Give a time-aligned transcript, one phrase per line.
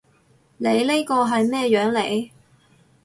[0.57, 2.31] 你呢個係咩樣嚟？